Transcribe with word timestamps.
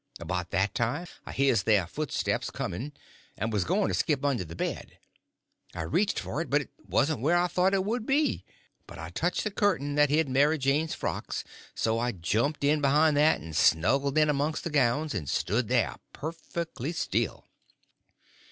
About 0.19 0.49
that 0.49 0.73
time 0.73 1.05
I 1.27 1.31
hears 1.31 1.61
their 1.61 1.85
footsteps 1.85 2.49
coming, 2.49 2.91
and 3.37 3.53
was 3.53 3.63
going 3.65 3.89
to 3.89 3.93
skip 3.93 4.25
under 4.25 4.43
the 4.43 4.55
bed; 4.55 4.97
I 5.75 5.83
reached 5.83 6.17
for 6.19 6.41
it, 6.41 6.49
but 6.49 6.61
it 6.61 6.71
wasn't 6.83 7.21
where 7.21 7.37
I 7.37 7.45
thought 7.45 7.75
it 7.75 7.85
would 7.85 8.07
be; 8.07 8.43
but 8.87 8.97
I 8.97 9.11
touched 9.11 9.43
the 9.43 9.51
curtain 9.51 9.93
that 9.93 10.09
hid 10.09 10.27
Mary 10.27 10.57
Jane's 10.57 10.95
frocks, 10.95 11.43
so 11.75 11.99
I 11.99 12.13
jumped 12.13 12.63
in 12.63 12.81
behind 12.81 13.15
that 13.17 13.41
and 13.41 13.55
snuggled 13.55 14.17
in 14.17 14.27
amongst 14.27 14.63
the 14.63 14.71
gowns, 14.71 15.13
and 15.13 15.29
stood 15.29 15.67
there 15.67 15.95
perfectly 16.13 16.93
still. 16.93 17.45